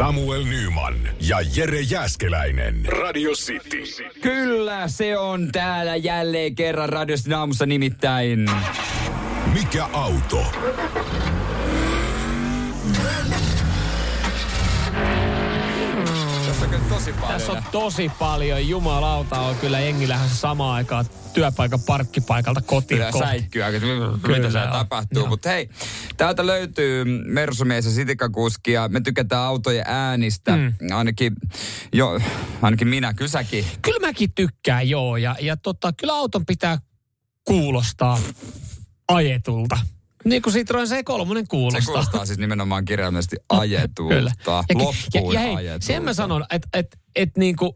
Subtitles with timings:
[0.00, 2.84] Samuel Nyman ja Jere Jäskeläinen.
[2.86, 3.82] Radio City.
[4.20, 8.50] Kyllä, se on täällä jälleen kerran radiosta aamussa nimittäin.
[9.54, 10.44] Mikä auto?
[16.46, 16.82] Tässä on kyllä
[17.12, 17.40] tosi paljon.
[17.40, 18.68] Tässä on tosi paljon.
[18.68, 23.48] Jumalauta on kyllä jengi lähdössä samaan aikaan työpaikan parkkipaikalta kotiin Kyllä kohti.
[23.50, 23.70] Kyllä,
[24.46, 24.72] mitä joo.
[24.72, 25.26] tapahtuu.
[25.26, 25.70] Mutta hei,
[26.16, 30.56] täältä löytyy Mersumies ja Sitikakuski ja me tykätään autojen äänistä.
[30.56, 30.72] Mm.
[30.94, 31.32] Ainakin,
[31.92, 32.20] jo,
[32.62, 33.64] ainakin minä, kyllä säkin.
[33.82, 35.16] Kyllä mäkin tykkään, joo.
[35.16, 36.78] Ja, ja tota, kyllä auton pitää
[37.44, 38.18] kuulostaa
[39.08, 39.78] ajetulta.
[40.24, 41.80] Niin kuin Citroen C3 Se kuulostaa.
[41.86, 44.14] kuulostaa siis nimenomaan kirjaimellisesti ajetulta.
[44.14, 44.32] Kyllä.
[44.46, 45.86] Ja, Loppuun ja, ja hei, ajetulta.
[45.86, 47.74] sen mä sanon, että et, et niinku,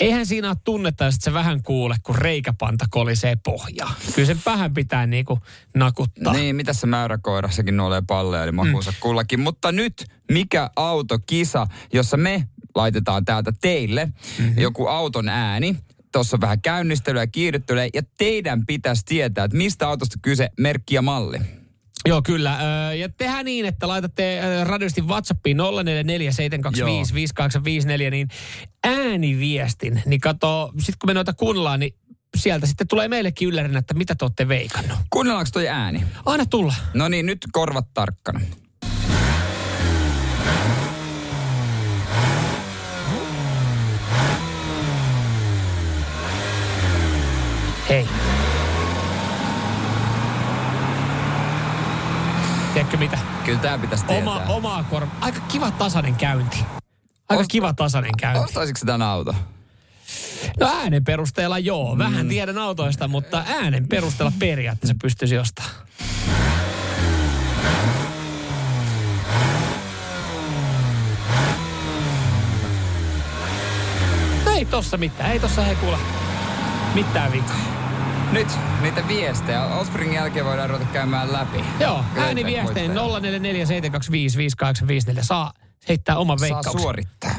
[0.00, 3.94] eihän siinä ole tunnetta, jos sä vähän kuule, kun reikäpanta kolisee pohjaa.
[4.14, 5.38] Kyllä sen vähän pitää niinku
[5.74, 6.32] nakuttaa.
[6.32, 8.96] Niin, mitä se mäyräkoira, sekin nuolee palleja, eli makuunsa mm.
[9.00, 9.40] kullakin.
[9.40, 14.58] Mutta nyt, mikä autokisa, jossa me laitetaan täältä teille mm-hmm.
[14.58, 15.76] joku auton ääni.
[16.12, 20.94] Tuossa on vähän käynnistelyä ja kiihdyttelyä, ja teidän pitäisi tietää, että mistä autosta kyse, merkki
[20.94, 21.38] ja malli.
[22.08, 22.58] Joo, kyllä.
[22.98, 25.62] Ja tehdään niin, että laitatte radiosti WhatsAppiin 0447255854,
[28.10, 28.28] niin
[28.84, 30.02] ääniviestin.
[30.06, 31.94] Niin kato, sit kun me noita kuunnellaan, niin
[32.36, 34.98] sieltä sitten tulee meillekin yllärinä, että mitä te olette veikannut.
[35.10, 36.04] Kuunnellaanko toi ääni?
[36.26, 36.74] Aina tulla.
[36.94, 38.40] No niin, nyt korvat tarkkana.
[47.88, 48.08] Hei.
[52.74, 53.18] Tiedätkö mitä?
[53.48, 54.32] Kyllä tää pitäisi tietää.
[54.32, 55.10] Oma, omaa korva.
[55.20, 56.58] Aika kiva tasainen käynti.
[57.28, 58.44] Aika Osta- kiva tasainen käynti.
[58.44, 59.34] Ostaisitko tän auto?
[60.60, 61.98] No äänen perusteella joo.
[61.98, 65.74] Vähän tiedän autoista, mutta äänen perusteella periaatteessa pystyisi ostamaan.
[74.44, 75.32] No ei tossa mitään.
[75.32, 75.98] Ei tossa hei kuule
[76.94, 77.87] mitään vikaa.
[78.32, 78.48] Nyt
[78.82, 79.64] niitä viestejä.
[79.64, 81.64] Ospringin jälkeen voidaan ruveta käymään läpi.
[81.80, 83.30] Joo, ääniviesteen voittaja.
[83.32, 85.22] 0447255854.
[85.22, 85.52] Saa
[85.88, 86.80] heittää oman Saa veikkauksen.
[86.82, 87.34] suorittaa.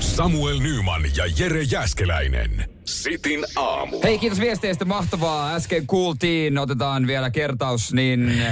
[0.00, 2.70] Samuel Nyman ja Jere Jäskeläinen.
[2.84, 4.00] Sitin aamu.
[4.02, 4.84] Hei, kiitos viesteistä.
[4.84, 5.54] Mahtavaa.
[5.54, 8.42] Äsken kuultiin, otetaan vielä kertaus, niin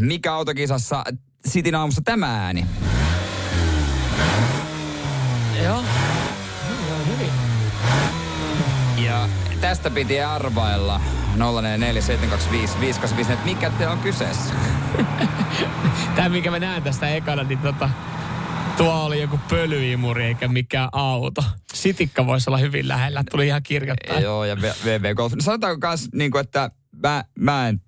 [0.00, 1.04] mikä autokisassa
[1.46, 2.66] Sitin aamussa tämä ääni?
[5.62, 5.84] Joo.
[6.88, 7.30] Joo, hyvin.
[9.06, 9.28] Ja
[9.68, 11.00] tästä piti arvailla
[11.36, 14.54] 0447255854, että mikä te on kyseessä.
[16.16, 17.90] Tämä, mikä mä näen tästä ekana, niin tota,
[18.76, 21.44] tuo oli joku pölyimuri eikä mikään auto.
[21.74, 23.24] Sitikka voisi olla hyvin lähellä.
[23.30, 24.20] Tuli ihan kirjoittaa.
[24.20, 25.32] Joo, ja VV Golf.
[25.38, 26.70] Sanotaanko kans, niin kuin, että
[27.02, 27.80] mä, mä en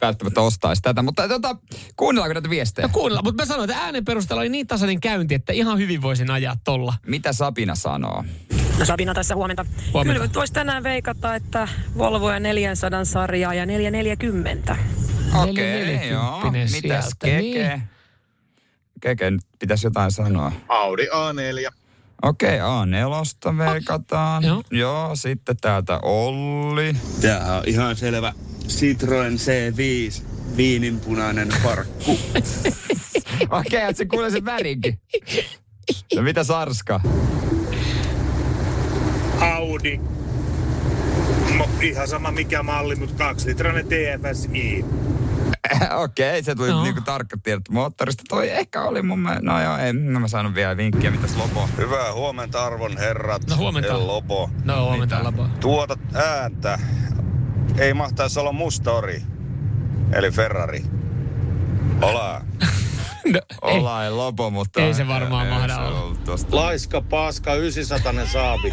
[0.00, 1.56] välttämättä ostaisi tätä, mutta tota,
[1.96, 2.86] kuunnellaanko näitä viestejä?
[2.86, 6.02] No kuunnella, mutta mä sanoin, että äänen perusteella oli niin tasainen käynti, että ihan hyvin
[6.02, 6.94] voisin ajaa tolla.
[7.06, 8.24] Mitä Sapina sanoo?
[8.78, 9.66] No Sabina tässä huomenta.
[9.92, 10.20] Huomenta.
[10.20, 11.68] Kyllä voisi tänään veikata, että
[11.98, 14.76] Volvo ja 400 sarjaa ja 440.
[15.34, 16.40] Okei, joo.
[16.50, 17.40] 440 Mitäs sieltä, Keke?
[17.40, 17.82] niin.
[19.00, 20.52] Keke, nyt pitäisi jotain sanoa.
[20.68, 21.72] Audi A4.
[22.22, 24.44] Okei, A4 veikataan.
[24.44, 24.62] Joo.
[24.70, 26.96] Joo, sitten täältä Olli.
[27.20, 28.32] Tää on ihan selvä
[28.68, 30.22] Citroen C5
[30.56, 32.18] viininpunainen parkku.
[33.60, 35.00] Okei, että se kuulee sen värinkin.
[36.16, 37.00] No mitä Sarska?
[39.40, 40.00] Audi.
[41.80, 44.84] Ihan sama mikä malli, mutta kaksilitrainen TFSI.
[46.04, 46.82] Okei, se tuli Joo.
[46.82, 48.22] niinku tarkka tiedot moottorista.
[48.28, 51.68] Toi ehkä oli mun mielestä, no joo, en no mä saanut vielä vinkkiä, mitäs Lopo.
[51.76, 53.42] Hyvää huomenta arvon herrat.
[53.50, 53.92] No huomenta.
[53.92, 54.50] El Lobo.
[54.64, 55.48] No huomenta lapa.
[55.60, 56.78] Tuota ääntä
[57.78, 59.22] ei mahtaisi olla mustori,
[60.12, 60.84] eli Ferrari.
[62.02, 62.42] Ola.
[63.32, 63.78] No, ei.
[63.78, 64.80] Ollaan Lopo, mutta...
[64.80, 66.16] Ei se varmaan mahda se olla.
[66.52, 68.72] Laiska, paska, 900 saabi.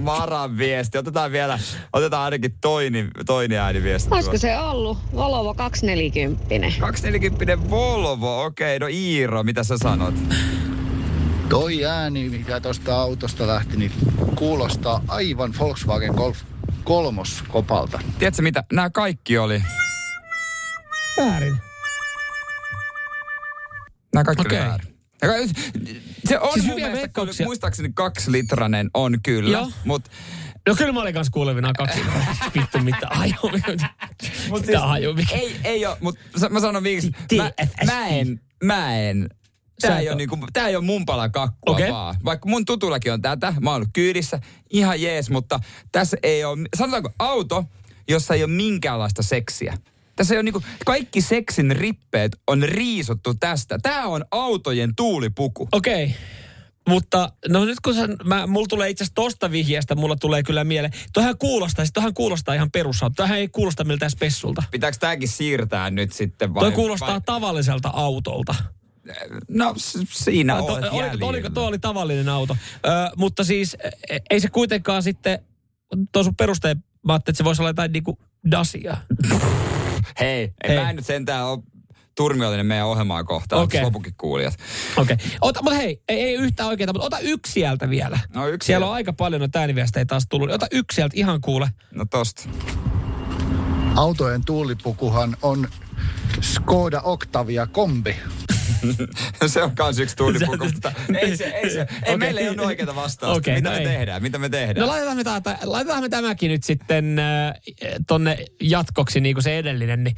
[0.00, 0.98] Maran viesti.
[0.98, 1.58] Otetaan vielä,
[1.92, 4.08] otetaan ainakin toini, toini ääniviesti.
[4.14, 6.80] Olisiko se ollut Volvo 240?
[6.80, 8.78] 240 Volvo, okei.
[8.78, 10.14] No Iiro, mitä sä sanot?
[11.48, 13.92] Toi ääni, mikä tuosta autosta lähti, niin
[14.34, 16.38] kuulostaa aivan Volkswagen Golf
[16.84, 18.00] kolmoskopalta.
[18.18, 18.64] Tiedätkö mitä?
[18.72, 19.62] Nämä kaikki oli.
[21.18, 21.56] Väärin.
[24.16, 24.58] Nämä kaikki Okei.
[24.60, 24.88] oli väärin.
[25.22, 25.28] Ja
[26.28, 29.70] Se on Siis mun mielestä, kyllä, muistaakseni kaksilitrainen on kyllä, Joo.
[29.84, 30.10] mutta
[30.68, 32.00] No kyllä mä olin kanssa kuulevina kaksi.
[32.54, 33.08] Vittu mitä.
[34.50, 35.14] Mut Mitä haju.
[35.14, 36.20] mikä- Ei, ei ole, mutta
[36.50, 37.50] mä sanon viiksi, mä,
[37.86, 39.28] mä en, mä en,
[39.80, 41.92] Tää ei, ole niinku, tää ei ole mun pala kakkua Okei.
[41.92, 42.16] vaan.
[42.24, 44.40] Vaikka mun tutullakin on tätä, mä oon ollut kyydissä,
[44.70, 45.60] ihan jees, mutta
[45.92, 47.64] tässä ei ole, sanotaanko auto,
[48.08, 49.78] jossa ei ole minkäänlaista seksiä.
[50.16, 53.78] Tässä ole niinku, kaikki seksin rippeet on riisuttu tästä.
[53.82, 55.68] Tää on autojen tuulipuku.
[55.72, 56.04] Okei.
[56.04, 56.16] Okay.
[56.88, 60.64] Mutta no nyt kun sä, mä, mulla tulee itse asiassa tosta vihjeestä, mulla tulee kyllä
[60.64, 60.92] mieleen.
[61.12, 63.14] Toihan kuulostaa, siis toihan kuulostaa ihan perusauto.
[63.16, 64.62] Toihan ei kuulosta miltään spessulta.
[64.70, 66.60] Pitääkö tääkin siirtää nyt sitten vai?
[66.60, 68.54] Toi kuulostaa vai- tavalliselta autolta.
[69.48, 69.74] No
[70.12, 71.26] siinä To, olet oliko, jäljellä.
[71.26, 72.56] oliko tuo oli tavallinen auto?
[72.86, 73.76] Ö, mutta siis
[74.10, 75.38] e- ei se kuitenkaan sitten,
[76.12, 78.18] tuo sun perusteen, mä ajattelin, että se voisi olla jotain niinku
[78.50, 78.96] dasia.
[80.20, 80.84] Hei, en Hei.
[80.84, 81.58] mä nyt sentään ole
[82.16, 83.78] turmiollinen meidän ohjelmaa kohtaan, Okei.
[83.78, 83.86] okay.
[83.86, 84.54] lopukin kuulijat.
[84.96, 85.14] Okei.
[85.14, 85.26] Okay.
[85.40, 88.18] Ota, mutta hei, ei, ei yhtään oikeaa, mutta ota yksi sieltä vielä.
[88.34, 90.50] No yksi Siellä on aika paljon noita ääniviestejä taas tullut.
[90.50, 91.68] Ota yksi sieltä ihan kuule.
[91.94, 92.48] No tosta.
[93.96, 95.68] Autojen tuulipukuhan on
[96.40, 98.16] Skoda Octavia kombi.
[99.46, 100.92] se on kans yksi tuulipuku, mutta
[101.22, 102.16] ei se, ei se, ei Okei.
[102.16, 103.38] meillä ei ole oikeita vastausta.
[103.38, 103.86] Okei, Mitä no me ei.
[103.86, 104.22] tehdään?
[104.22, 104.86] Mitä me tehdään?
[104.86, 107.54] No laitetaan me, tätä, laitetaan me tämäkin nyt sitten äh,
[108.06, 110.16] tonne jatkoksi niin kuin se edellinen, niin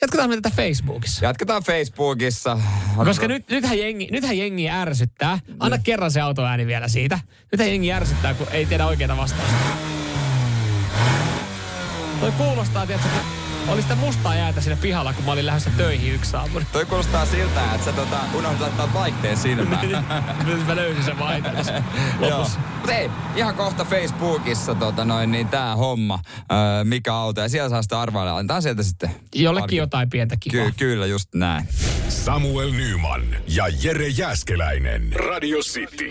[0.00, 1.26] jatketaan me tätä Facebookissa.
[1.26, 2.58] Jatketaan Facebookissa.
[3.04, 5.38] Koska nyt, nythän, jengi, nythän jengi ärsyttää.
[5.58, 7.18] Anna kerran se autoääni vielä siitä.
[7.52, 9.54] Nythän jengi ärsyttää, kun ei tiedä oikeita vastausta.
[12.20, 16.14] Toi kuulostaa, tiedätkö, kun oli sitä mustaa jäätä siinä pihalla, kun mä olin lähdössä töihin
[16.14, 16.60] yksi aamu.
[16.72, 19.88] Toi kuulostaa siltä, että sä tota, unohdit laittaa vaihteen silmään.
[20.46, 21.56] Nyt mä löysin sen vaihteen
[22.20, 22.58] lopussa.
[22.80, 26.18] Mut ei, ihan kohta Facebookissa tota noin, niin tää homma,
[26.52, 28.36] öö, mikä auto, ja siellä saa sitä arvailla.
[28.36, 29.10] Antaa sieltä sitten.
[29.34, 30.64] Jollekin pari- jotain pientä kivaa.
[30.66, 31.68] Ky- kyllä, just näin.
[32.08, 35.12] Samuel Nyman ja Jere Jäskeläinen.
[35.28, 36.10] Radio City.